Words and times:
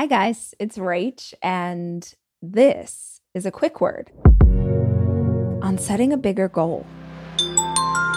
Hi, 0.00 0.06
guys, 0.06 0.54
it's 0.58 0.78
Rach, 0.78 1.34
and 1.42 2.14
this 2.40 3.20
is 3.34 3.44
a 3.44 3.50
quick 3.50 3.82
word 3.82 4.10
on 5.62 5.76
setting 5.76 6.10
a 6.14 6.16
bigger 6.16 6.48
goal. 6.48 6.86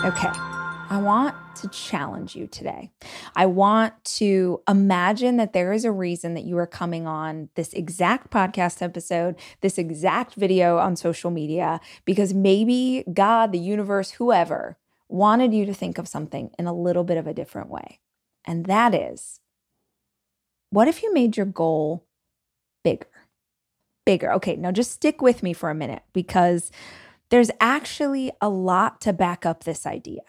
Okay, 0.06 0.30
I 0.32 1.02
want 1.04 1.36
to 1.58 1.68
challenge 1.68 2.38
you 2.38 2.48
today. 2.48 2.90
I 3.36 3.48
want 3.48 4.02
to 4.16 4.62
imagine 4.66 5.36
that 5.36 5.52
there 5.52 5.74
is 5.74 5.84
a 5.84 5.92
reason 5.92 6.36
that 6.36 6.46
you 6.46 6.58
are 6.58 6.66
coming 6.66 7.06
on 7.06 7.50
this 7.56 7.74
exact 7.74 8.32
podcast 8.32 8.82
episode, 8.82 9.36
this 9.60 9.78
exact 9.78 10.36
video 10.36 10.78
on 10.78 10.96
social 10.96 11.32
media, 11.32 11.82
because 12.06 12.34
maybe 12.34 13.04
God, 13.14 13.52
the 13.52 13.60
universe, 13.60 14.12
whoever 14.12 14.78
wanted 15.10 15.54
you 15.54 15.66
to 15.66 15.74
think 15.74 15.98
of 15.98 16.08
something 16.08 16.50
in 16.58 16.66
a 16.66 16.74
little 16.74 17.04
bit 17.04 17.18
of 17.18 17.28
a 17.28 17.34
different 17.34 17.70
way. 17.70 18.00
And 18.46 18.68
that 18.68 18.96
is 18.96 19.42
what 20.74 20.88
if 20.88 21.04
you 21.04 21.14
made 21.14 21.38
your 21.38 21.46
goal 21.46 22.06
bigger? 22.84 23.08
Bigger. 24.06 24.34
Okay, 24.34 24.56
now 24.56 24.72
just 24.72 24.92
stick 24.92 25.22
with 25.22 25.44
me 25.44 25.54
for 25.54 25.70
a 25.70 25.76
minute 25.76 26.02
because 26.14 26.72
there's 27.30 27.52
actually 27.60 28.32
a 28.42 28.50
lot 28.50 29.00
to 29.02 29.14
back 29.14 29.46
up 29.46 29.64
this 29.64 29.86
idea. 29.86 30.22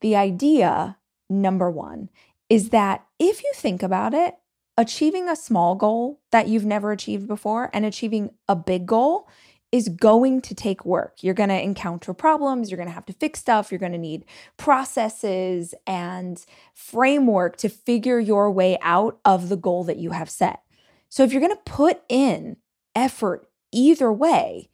The 0.00 0.16
idea, 0.16 0.98
number 1.30 1.70
one, 1.70 2.10
is 2.50 2.68
that 2.70 3.06
if 3.18 3.42
you 3.42 3.52
think 3.54 3.82
about 3.82 4.12
it, 4.12 4.34
achieving 4.76 5.28
a 5.28 5.36
small 5.36 5.74
goal 5.74 6.20
that 6.30 6.46
you've 6.46 6.66
never 6.66 6.92
achieved 6.92 7.26
before 7.26 7.70
and 7.72 7.86
achieving 7.86 8.30
a 8.48 8.56
big 8.56 8.86
goal 8.86 9.28
is 9.72 9.88
going 9.88 10.40
to 10.40 10.54
take 10.54 10.84
work. 10.84 11.22
You're 11.22 11.34
going 11.34 11.48
to 11.48 11.60
encounter 11.60 12.12
problems, 12.12 12.70
you're 12.70 12.76
going 12.76 12.88
to 12.88 12.94
have 12.94 13.06
to 13.06 13.12
fix 13.12 13.38
stuff, 13.38 13.70
you're 13.70 13.78
going 13.78 13.92
to 13.92 13.98
need 13.98 14.24
processes 14.56 15.74
and 15.86 16.44
framework 16.74 17.56
to 17.58 17.68
figure 17.68 18.18
your 18.18 18.50
way 18.50 18.78
out 18.82 19.18
of 19.24 19.48
the 19.48 19.56
goal 19.56 19.84
that 19.84 19.98
you 19.98 20.10
have 20.10 20.30
set. 20.30 20.60
So 21.08 21.22
if 21.22 21.32
you're 21.32 21.40
going 21.40 21.56
to 21.56 21.62
put 21.64 22.02
in 22.08 22.56
effort 22.94 23.48
either 23.72 24.12
way, 24.12 24.68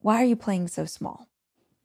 why 0.00 0.22
are 0.22 0.26
you 0.26 0.36
playing 0.36 0.68
so 0.68 0.84
small? 0.84 1.28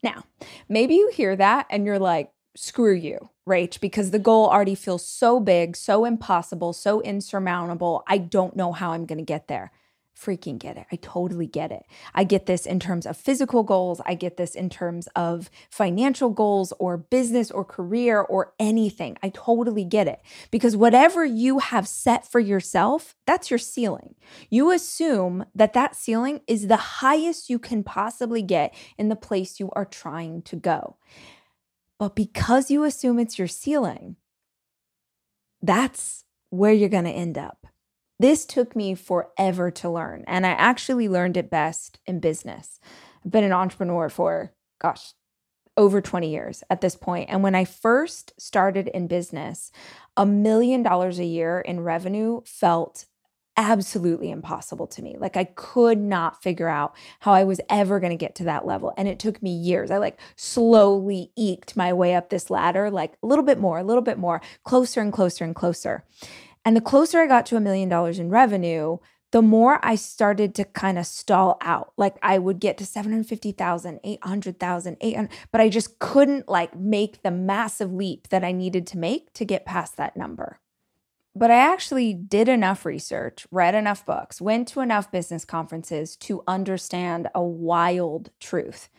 Now, 0.04 0.26
maybe 0.70 0.96
you 0.96 1.12
hear 1.14 1.36
that 1.36 1.68
and 1.70 1.86
you're 1.86 2.00
like, 2.00 2.32
screw 2.56 2.94
you, 2.94 3.30
Rach, 3.48 3.80
because 3.80 4.12
the 4.12 4.20
goal 4.20 4.48
already 4.48 4.76
feels 4.76 5.08
so 5.08 5.40
big, 5.40 5.76
so 5.76 6.06
impossible, 6.06 6.74
so 6.74 7.02
insurmountable. 7.02 8.04
I 8.08 8.18
don't 8.18 8.56
know 8.56 8.74
how 8.74 8.92
I'm 8.92 9.06
going 9.06 9.20
to 9.20 9.24
get 9.24 9.48
there 9.48 9.72
freaking 10.18 10.60
get 10.60 10.78
it. 10.78 10.86
I 10.92 10.98
totally 10.98 11.48
get 11.48 11.72
it. 11.72 11.84
I 12.14 12.24
get 12.24 12.46
this 12.46 12.66
in 12.66 12.80
terms 12.80 13.06
of 13.06 13.18
physical 13.18 13.64
goals. 13.64 14.02
I 14.06 14.14
get 14.14 14.38
this 14.38 14.56
in 14.56 14.70
terms 14.70 15.08
of 15.16 15.50
financial 15.70 16.30
goals 16.30 16.74
or 16.80 16.98
business 16.98 17.50
or 17.50 17.66
career 17.66 18.22
or 18.22 18.54
anything. 18.60 19.18
I 19.24 19.30
totally 19.30 19.84
get 19.84 20.08
it. 20.08 20.22
Because 20.52 20.78
whatever 20.78 21.26
you 21.26 21.60
have 21.60 21.88
set 21.88 22.30
for 22.30 22.40
yourself, 22.40 23.16
that's 23.26 23.50
your 23.50 23.58
ceiling. 23.58 24.16
You 24.50 24.72
assume 24.72 25.46
that 25.56 25.74
that 25.74 25.96
ceiling 25.96 26.42
is 26.48 26.68
the 26.68 26.78
highest 26.78 27.50
you 27.50 27.58
can 27.58 27.84
possibly 27.84 28.42
get 28.42 28.76
in 28.98 29.10
the 29.10 29.16
place 29.16 29.60
you 29.60 29.72
are 29.74 29.86
trying 29.86 30.42
to 30.44 30.56
go. 30.56 30.98
But 31.98 32.16
because 32.16 32.72
you 32.72 32.84
assume 32.84 33.20
it's 33.20 33.38
your 33.38 33.48
ceiling, 33.48 34.16
that's 35.62 36.26
where 36.50 36.74
you're 36.74 36.90
going 36.90 37.06
to 37.06 37.12
end 37.12 37.38
up. 37.38 37.61
This 38.22 38.46
took 38.46 38.76
me 38.76 38.94
forever 38.94 39.72
to 39.72 39.90
learn, 39.90 40.26
and 40.28 40.46
I 40.46 40.52
actually 40.52 41.10
learned 41.10 41.38
it 41.38 41.50
best 41.50 41.98
in 42.06 42.20
business. 42.20 42.80
I've 43.26 43.32
been 43.32 43.44
an 43.44 43.52
entrepreneur 43.52 44.10
for, 44.10 44.54
gosh, 44.80 45.14
over 45.76 46.02
20 46.02 46.30
years 46.30 46.64
at 46.70 46.82
this 46.82 46.96
point. 46.96 47.32
And 47.32 47.42
when 47.42 47.56
I 47.56 47.66
first 47.66 48.40
started 48.40 48.90
in 48.90 49.08
business, 49.08 49.72
a 50.16 50.28
million 50.28 50.84
dollars 50.84 51.18
a 51.18 51.26
year 51.26 51.62
in 51.62 51.80
revenue 51.80 52.42
felt 52.46 53.06
absolutely 53.58 54.30
impossible 54.30 54.86
to 54.88 55.02
me. 55.02 55.18
Like 55.20 55.36
I 55.36 55.46
could 55.46 55.98
not 56.00 56.44
figure 56.44 56.68
out 56.68 56.96
how 57.22 57.34
I 57.34 57.44
was 57.44 57.60
ever 57.70 58.00
going 58.00 58.12
to 58.12 58.18
get 58.18 58.36
to 58.36 58.44
that 58.44 58.68
level. 58.68 58.94
And 58.98 59.08
it 59.08 59.18
took 59.18 59.42
me 59.42 59.52
years. 59.52 59.90
I 59.90 59.98
like 59.98 60.20
slowly 60.36 61.32
eked 61.36 61.76
my 61.76 61.92
way 61.92 62.14
up 62.14 62.30
this 62.30 62.52
ladder, 62.52 62.92
like 62.92 63.16
a 63.24 63.28
little 63.28 63.44
bit 63.44 63.60
more, 63.60 63.80
a 63.80 63.84
little 63.84 64.04
bit 64.04 64.20
more, 64.20 64.42
closer 64.64 65.02
and 65.02 65.12
closer 65.12 65.44
and 65.44 65.56
closer. 65.56 66.06
And 66.64 66.76
the 66.76 66.82
closer 66.82 67.20
I 67.20 67.28
got 67.28 67.46
to 67.48 67.58
a 67.58 67.62
million 67.62 67.90
dollars 67.90 68.20
in 68.20 68.30
revenue, 68.30 68.98
the 69.32 69.42
more 69.42 69.80
I 69.82 69.96
started 69.96 70.54
to 70.56 70.66
kind 70.66 71.00
of 71.00 71.06
stall 71.06 71.58
out. 71.62 71.94
Like 71.98 72.18
I 72.22 72.38
would 72.38 72.60
get 72.60 72.78
to 72.78 72.86
750,000, 72.86 74.00
800,000, 74.04 74.98
800, 75.00 75.30
but 75.52 75.62
I 75.62 75.70
just 75.70 76.00
couldn't 76.00 76.50
like 76.50 76.78
make 76.78 77.24
the 77.24 77.32
massive 77.32 77.94
leap 77.94 78.28
that 78.30 78.44
I 78.44 78.52
needed 78.52 78.86
to 78.88 78.98
make 78.98 79.34
to 79.34 79.46
get 79.46 79.66
past 79.66 79.98
that 79.98 80.18
number. 80.18 80.60
But 81.34 81.50
I 81.50 81.56
actually 81.56 82.14
did 82.14 82.50
enough 82.50 82.86
research, 82.86 83.48
read 83.52 83.74
enough 83.74 84.06
books, 84.06 84.42
went 84.42 84.68
to 84.70 84.82
enough 84.82 85.12
business 85.12 85.46
conferences 85.46 86.18
to 86.18 86.44
understand 86.46 87.30
a 87.34 87.42
wild 87.42 88.32
truth. 88.42 88.90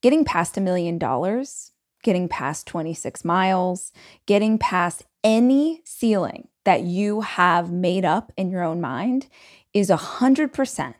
Getting 0.00 0.24
past 0.24 0.56
a 0.56 0.62
million 0.62 0.96
dollars, 0.96 1.72
getting 2.02 2.26
past 2.26 2.66
26 2.66 3.22
miles, 3.22 3.92
getting 4.24 4.56
past 4.56 5.04
any 5.22 5.82
ceiling 5.84 6.48
that 6.64 6.82
you 6.82 7.20
have 7.20 7.70
made 7.70 8.04
up 8.04 8.32
in 8.36 8.50
your 8.50 8.62
own 8.62 8.80
mind 8.80 9.28
is 9.72 9.90
100% 9.90 10.94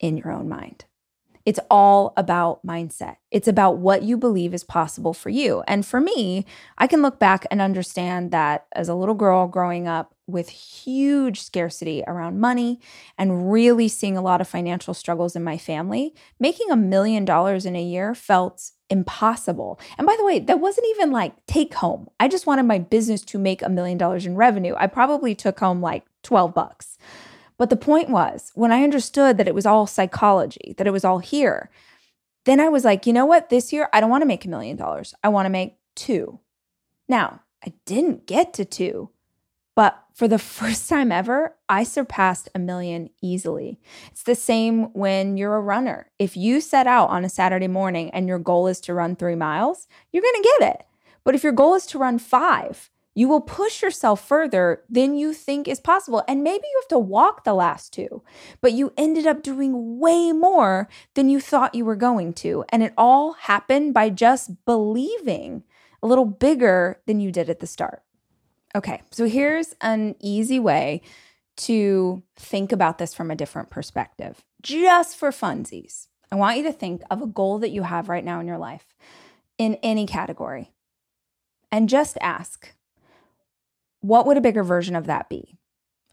in 0.00 0.16
your 0.16 0.32
own 0.32 0.48
mind. 0.48 0.84
It's 1.44 1.60
all 1.70 2.14
about 2.16 2.64
mindset. 2.66 3.16
It's 3.30 3.48
about 3.48 3.76
what 3.78 4.02
you 4.02 4.16
believe 4.16 4.54
is 4.54 4.64
possible 4.64 5.12
for 5.12 5.28
you. 5.28 5.62
And 5.66 5.84
for 5.84 6.00
me, 6.00 6.46
I 6.78 6.86
can 6.86 7.02
look 7.02 7.18
back 7.18 7.46
and 7.50 7.60
understand 7.60 8.30
that 8.30 8.66
as 8.72 8.88
a 8.88 8.94
little 8.94 9.14
girl 9.14 9.46
growing 9.46 9.86
up 9.86 10.14
with 10.26 10.48
huge 10.48 11.42
scarcity 11.42 12.02
around 12.06 12.40
money 12.40 12.80
and 13.18 13.52
really 13.52 13.88
seeing 13.88 14.16
a 14.16 14.22
lot 14.22 14.40
of 14.40 14.48
financial 14.48 14.94
struggles 14.94 15.36
in 15.36 15.44
my 15.44 15.58
family, 15.58 16.14
making 16.40 16.70
a 16.70 16.76
million 16.76 17.26
dollars 17.26 17.66
in 17.66 17.76
a 17.76 17.82
year 17.82 18.14
felt 18.14 18.70
impossible. 18.88 19.78
And 19.98 20.06
by 20.06 20.16
the 20.16 20.24
way, 20.24 20.38
that 20.38 20.60
wasn't 20.60 20.86
even 20.90 21.10
like 21.10 21.34
take 21.46 21.74
home. 21.74 22.08
I 22.18 22.28
just 22.28 22.46
wanted 22.46 22.62
my 22.62 22.78
business 22.78 23.22
to 23.26 23.38
make 23.38 23.60
a 23.60 23.68
million 23.68 23.98
dollars 23.98 24.24
in 24.24 24.36
revenue. 24.36 24.74
I 24.78 24.86
probably 24.86 25.34
took 25.34 25.60
home 25.60 25.82
like 25.82 26.04
12 26.22 26.54
bucks. 26.54 26.96
But 27.56 27.70
the 27.70 27.76
point 27.76 28.10
was, 28.10 28.50
when 28.54 28.72
I 28.72 28.82
understood 28.82 29.38
that 29.38 29.48
it 29.48 29.54
was 29.54 29.66
all 29.66 29.86
psychology, 29.86 30.74
that 30.76 30.86
it 30.86 30.92
was 30.92 31.04
all 31.04 31.20
here, 31.20 31.70
then 32.44 32.60
I 32.60 32.68
was 32.68 32.84
like, 32.84 33.06
you 33.06 33.12
know 33.12 33.26
what? 33.26 33.48
This 33.48 33.72
year, 33.72 33.88
I 33.92 34.00
don't 34.00 34.10
want 34.10 34.22
to 34.22 34.26
make 34.26 34.44
a 34.44 34.48
million 34.48 34.76
dollars. 34.76 35.14
I 35.22 35.28
want 35.28 35.46
to 35.46 35.50
make 35.50 35.78
two. 35.94 36.40
Now, 37.08 37.40
I 37.64 37.72
didn't 37.86 38.26
get 38.26 38.52
to 38.54 38.64
two, 38.64 39.10
but 39.74 40.04
for 40.14 40.28
the 40.28 40.38
first 40.38 40.88
time 40.88 41.12
ever, 41.12 41.56
I 41.68 41.84
surpassed 41.84 42.48
a 42.54 42.58
million 42.58 43.10
easily. 43.22 43.80
It's 44.10 44.24
the 44.24 44.34
same 44.34 44.92
when 44.92 45.36
you're 45.36 45.56
a 45.56 45.60
runner. 45.60 46.10
If 46.18 46.36
you 46.36 46.60
set 46.60 46.86
out 46.86 47.10
on 47.10 47.24
a 47.24 47.30
Saturday 47.30 47.68
morning 47.68 48.10
and 48.10 48.28
your 48.28 48.38
goal 48.38 48.66
is 48.66 48.80
to 48.82 48.94
run 48.94 49.16
three 49.16 49.36
miles, 49.36 49.86
you're 50.12 50.22
going 50.22 50.42
to 50.42 50.56
get 50.58 50.74
it. 50.74 50.86
But 51.24 51.34
if 51.34 51.42
your 51.42 51.52
goal 51.52 51.74
is 51.74 51.86
to 51.86 51.98
run 51.98 52.18
five, 52.18 52.90
you 53.14 53.28
will 53.28 53.40
push 53.40 53.82
yourself 53.82 54.26
further 54.26 54.82
than 54.88 55.14
you 55.14 55.32
think 55.32 55.68
is 55.68 55.80
possible. 55.80 56.22
And 56.26 56.42
maybe 56.42 56.64
you 56.64 56.80
have 56.82 56.88
to 56.88 56.98
walk 56.98 57.44
the 57.44 57.54
last 57.54 57.92
two, 57.92 58.22
but 58.60 58.72
you 58.72 58.92
ended 58.96 59.26
up 59.26 59.42
doing 59.42 59.98
way 59.98 60.32
more 60.32 60.88
than 61.14 61.28
you 61.28 61.40
thought 61.40 61.74
you 61.74 61.84
were 61.84 61.96
going 61.96 62.32
to. 62.34 62.64
And 62.68 62.82
it 62.82 62.92
all 62.98 63.34
happened 63.34 63.94
by 63.94 64.10
just 64.10 64.64
believing 64.64 65.62
a 66.02 66.06
little 66.06 66.26
bigger 66.26 67.00
than 67.06 67.20
you 67.20 67.30
did 67.30 67.48
at 67.48 67.60
the 67.60 67.66
start. 67.66 68.02
Okay, 68.74 69.02
so 69.10 69.26
here's 69.26 69.74
an 69.80 70.16
easy 70.20 70.58
way 70.58 71.00
to 71.56 72.22
think 72.34 72.72
about 72.72 72.98
this 72.98 73.14
from 73.14 73.30
a 73.30 73.36
different 73.36 73.70
perspective, 73.70 74.44
just 74.60 75.16
for 75.16 75.30
funsies. 75.30 76.08
I 76.32 76.36
want 76.36 76.56
you 76.56 76.64
to 76.64 76.72
think 76.72 77.02
of 77.10 77.22
a 77.22 77.26
goal 77.26 77.60
that 77.60 77.70
you 77.70 77.84
have 77.84 78.08
right 78.08 78.24
now 78.24 78.40
in 78.40 78.48
your 78.48 78.58
life 78.58 78.92
in 79.56 79.76
any 79.76 80.04
category 80.04 80.72
and 81.70 81.88
just 81.88 82.18
ask, 82.20 82.74
what 84.04 84.26
would 84.26 84.36
a 84.36 84.42
bigger 84.42 84.62
version 84.62 84.96
of 84.96 85.06
that 85.06 85.28
be? 85.28 85.56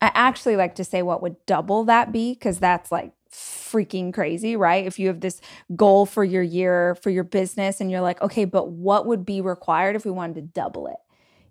I 0.01 0.11
actually 0.13 0.55
like 0.55 0.75
to 0.75 0.83
say 0.83 1.01
what 1.01 1.21
would 1.21 1.35
double 1.45 1.83
that 1.85 2.11
be 2.11 2.33
because 2.33 2.59
that's 2.59 2.91
like 2.91 3.11
freaking 3.31 4.13
crazy, 4.13 4.55
right? 4.55 4.85
If 4.85 4.97
you 4.97 5.07
have 5.07 5.19
this 5.19 5.41
goal 5.75 6.05
for 6.05 6.23
your 6.23 6.41
year, 6.41 6.95
for 6.95 7.09
your 7.09 7.23
business, 7.23 7.79
and 7.79 7.91
you're 7.91 8.01
like, 8.01 8.21
okay, 8.21 8.45
but 8.45 8.69
what 8.69 9.05
would 9.05 9.25
be 9.25 9.41
required 9.41 9.95
if 9.95 10.05
we 10.05 10.11
wanted 10.11 10.35
to 10.35 10.41
double 10.41 10.87
it? 10.87 10.97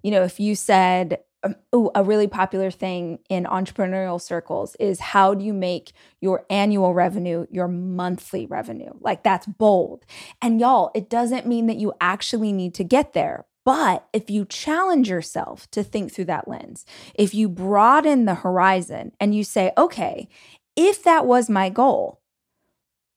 you 0.02 0.10
know, 0.10 0.22
if 0.22 0.40
you 0.40 0.54
said, 0.54 1.18
um, 1.42 1.54
oh, 1.72 1.90
a 1.94 2.04
really 2.04 2.26
popular 2.26 2.70
thing 2.70 3.18
in 3.28 3.44
entrepreneurial 3.44 4.20
circles 4.20 4.76
is 4.78 5.00
how 5.00 5.34
do 5.34 5.44
you 5.44 5.54
make 5.54 5.92
your 6.20 6.44
annual 6.50 6.92
revenue 6.92 7.46
your 7.50 7.68
monthly 7.68 8.46
revenue? 8.46 8.92
Like 9.00 9.22
that's 9.22 9.46
bold. 9.46 10.04
And 10.42 10.60
y'all, 10.60 10.90
it 10.94 11.08
doesn't 11.08 11.46
mean 11.46 11.66
that 11.66 11.76
you 11.76 11.94
actually 12.00 12.52
need 12.52 12.74
to 12.74 12.84
get 12.84 13.14
there. 13.14 13.46
But 13.64 14.08
if 14.12 14.30
you 14.30 14.44
challenge 14.46 15.08
yourself 15.08 15.70
to 15.72 15.82
think 15.82 16.12
through 16.12 16.26
that 16.26 16.48
lens, 16.48 16.86
if 17.14 17.34
you 17.34 17.48
broaden 17.48 18.24
the 18.24 18.36
horizon 18.36 19.12
and 19.20 19.34
you 19.34 19.44
say, 19.44 19.72
okay, 19.76 20.28
if 20.76 21.02
that 21.02 21.26
was 21.26 21.50
my 21.50 21.68
goal, 21.68 22.20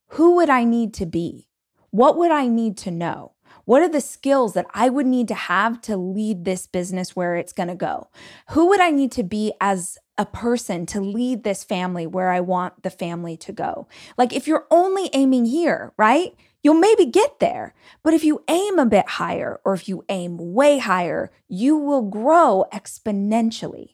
who 0.09 0.35
would 0.35 0.49
I 0.49 0.63
need 0.63 0.93
to 0.95 1.05
be? 1.05 1.47
What 1.93 2.17
would 2.17 2.31
I 2.31 2.47
need 2.47 2.75
to 2.77 2.91
know? 2.91 3.33
What 3.65 3.83
are 3.83 3.87
the 3.87 4.01
skills 4.01 4.55
that 4.55 4.65
I 4.73 4.89
would 4.89 5.05
need 5.05 5.27
to 5.27 5.35
have 5.35 5.79
to 5.81 5.95
lead 5.95 6.43
this 6.43 6.65
business 6.65 7.15
where 7.15 7.35
it's 7.35 7.53
going 7.53 7.69
to 7.69 7.75
go? 7.75 8.09
Who 8.49 8.69
would 8.69 8.81
I 8.81 8.89
need 8.89 9.11
to 9.11 9.21
be 9.21 9.53
as 9.61 9.99
a 10.17 10.25
person 10.25 10.87
to 10.87 10.99
lead 10.99 11.43
this 11.43 11.63
family 11.63 12.07
where 12.07 12.31
I 12.31 12.39
want 12.39 12.81
the 12.81 12.89
family 12.89 13.37
to 13.37 13.51
go? 13.51 13.87
Like, 14.17 14.33
if 14.33 14.47
you're 14.47 14.65
only 14.71 15.11
aiming 15.13 15.45
here, 15.45 15.93
right? 15.95 16.33
You'll 16.63 16.79
maybe 16.79 17.05
get 17.05 17.39
there. 17.39 17.75
But 18.01 18.15
if 18.15 18.23
you 18.23 18.43
aim 18.47 18.79
a 18.79 18.87
bit 18.87 19.07
higher 19.07 19.61
or 19.63 19.75
if 19.75 19.87
you 19.87 20.03
aim 20.09 20.37
way 20.39 20.79
higher, 20.79 21.31
you 21.47 21.77
will 21.77 22.01
grow 22.01 22.65
exponentially. 22.73 23.93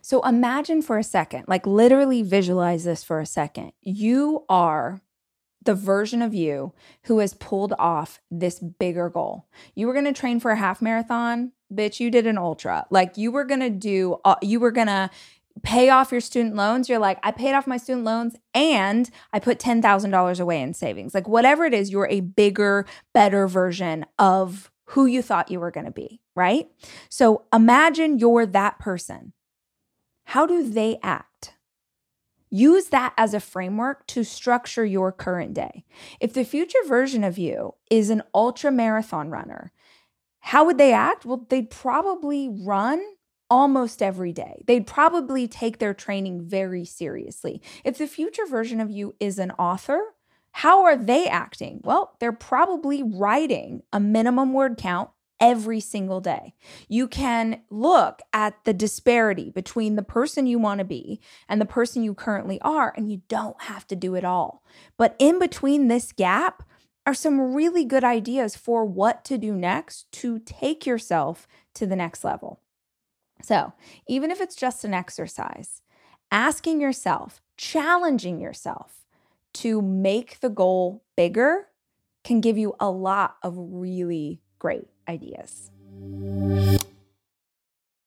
So 0.00 0.22
imagine 0.22 0.82
for 0.82 0.98
a 0.98 1.04
second, 1.04 1.44
like 1.46 1.68
literally 1.68 2.22
visualize 2.22 2.82
this 2.82 3.04
for 3.04 3.20
a 3.20 3.26
second. 3.26 3.74
You 3.80 4.44
are 4.48 5.02
the 5.64 5.74
version 5.74 6.22
of 6.22 6.34
you 6.34 6.72
who 7.04 7.18
has 7.18 7.34
pulled 7.34 7.74
off 7.78 8.20
this 8.30 8.58
bigger 8.58 9.08
goal. 9.08 9.46
You 9.74 9.86
were 9.86 9.92
going 9.92 10.06
to 10.06 10.12
train 10.12 10.40
for 10.40 10.50
a 10.50 10.56
half 10.56 10.82
marathon, 10.82 11.52
bitch, 11.72 12.00
you 12.00 12.10
did 12.10 12.26
an 12.26 12.38
ultra. 12.38 12.86
Like 12.90 13.16
you 13.16 13.30
were 13.30 13.44
going 13.44 13.60
to 13.60 13.70
do, 13.70 14.18
uh, 14.24 14.36
you 14.42 14.60
were 14.60 14.72
going 14.72 14.88
to 14.88 15.10
pay 15.62 15.90
off 15.90 16.12
your 16.12 16.20
student 16.20 16.56
loans. 16.56 16.88
You're 16.88 16.98
like, 16.98 17.18
I 17.22 17.30
paid 17.30 17.54
off 17.54 17.66
my 17.66 17.76
student 17.76 18.04
loans 18.04 18.36
and 18.54 19.10
I 19.32 19.38
put 19.38 19.58
$10,000 19.58 20.40
away 20.40 20.60
in 20.60 20.74
savings. 20.74 21.14
Like 21.14 21.28
whatever 21.28 21.64
it 21.64 21.74
is, 21.74 21.90
you're 21.90 22.08
a 22.08 22.20
bigger, 22.20 22.86
better 23.12 23.46
version 23.46 24.06
of 24.18 24.70
who 24.86 25.06
you 25.06 25.22
thought 25.22 25.50
you 25.50 25.60
were 25.60 25.70
going 25.70 25.86
to 25.86 25.92
be, 25.92 26.20
right? 26.34 26.68
So 27.08 27.44
imagine 27.52 28.18
you're 28.18 28.46
that 28.46 28.78
person. 28.78 29.32
How 30.26 30.46
do 30.46 30.68
they 30.68 30.98
act? 31.02 31.54
Use 32.54 32.88
that 32.88 33.14
as 33.16 33.32
a 33.32 33.40
framework 33.40 34.06
to 34.08 34.22
structure 34.22 34.84
your 34.84 35.10
current 35.10 35.54
day. 35.54 35.86
If 36.20 36.34
the 36.34 36.44
future 36.44 36.84
version 36.86 37.24
of 37.24 37.38
you 37.38 37.76
is 37.90 38.10
an 38.10 38.22
ultra 38.34 38.70
marathon 38.70 39.30
runner, 39.30 39.72
how 40.40 40.66
would 40.66 40.76
they 40.76 40.92
act? 40.92 41.24
Well, 41.24 41.46
they'd 41.48 41.70
probably 41.70 42.50
run 42.50 43.02
almost 43.48 44.02
every 44.02 44.34
day. 44.34 44.62
They'd 44.66 44.86
probably 44.86 45.48
take 45.48 45.78
their 45.78 45.94
training 45.94 46.42
very 46.42 46.84
seriously. 46.84 47.62
If 47.84 47.96
the 47.96 48.06
future 48.06 48.44
version 48.44 48.80
of 48.80 48.90
you 48.90 49.14
is 49.18 49.38
an 49.38 49.52
author, 49.52 50.00
how 50.50 50.84
are 50.84 50.96
they 50.96 51.26
acting? 51.28 51.80
Well, 51.84 52.16
they're 52.20 52.32
probably 52.32 53.02
writing 53.02 53.82
a 53.94 54.00
minimum 54.00 54.52
word 54.52 54.76
count 54.76 55.08
every 55.42 55.80
single 55.80 56.20
day. 56.20 56.54
You 56.88 57.08
can 57.08 57.62
look 57.68 58.22
at 58.32 58.64
the 58.64 58.72
disparity 58.72 59.50
between 59.50 59.96
the 59.96 60.02
person 60.02 60.46
you 60.46 60.58
want 60.58 60.78
to 60.78 60.84
be 60.84 61.20
and 61.48 61.60
the 61.60 61.66
person 61.66 62.04
you 62.04 62.14
currently 62.14 62.60
are, 62.62 62.94
and 62.96 63.10
you 63.10 63.22
don't 63.28 63.60
have 63.62 63.86
to 63.88 63.96
do 63.96 64.14
it 64.14 64.24
all. 64.24 64.62
But 64.96 65.16
in 65.18 65.40
between 65.40 65.88
this 65.88 66.12
gap 66.12 66.62
are 67.04 67.12
some 67.12 67.54
really 67.54 67.84
good 67.84 68.04
ideas 68.04 68.54
for 68.54 68.84
what 68.84 69.24
to 69.24 69.36
do 69.36 69.52
next 69.52 70.10
to 70.12 70.38
take 70.38 70.86
yourself 70.86 71.48
to 71.74 71.86
the 71.86 71.96
next 71.96 72.22
level. 72.22 72.60
So, 73.42 73.72
even 74.06 74.30
if 74.30 74.40
it's 74.40 74.54
just 74.54 74.84
an 74.84 74.94
exercise, 74.94 75.82
asking 76.30 76.80
yourself, 76.80 77.42
challenging 77.56 78.40
yourself 78.40 79.04
to 79.54 79.82
make 79.82 80.38
the 80.38 80.48
goal 80.48 81.02
bigger 81.16 81.66
can 82.22 82.40
give 82.40 82.56
you 82.56 82.76
a 82.78 82.88
lot 82.88 83.36
of 83.42 83.54
really 83.56 84.40
great 84.60 84.91
ideas. 85.08 85.70